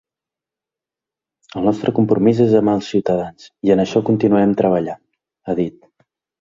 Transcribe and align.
El 1.59 1.67
nostre 1.69 1.93
compromís 1.99 2.41
és 2.47 2.57
amb 2.61 2.73
els 2.75 2.89
ciutadans 2.95 3.47
i 3.71 3.77
en 3.77 3.87
això 3.87 4.05
continuarem 4.11 4.59
treballant, 4.65 5.05
ha 5.47 5.61
dit. 5.65 5.81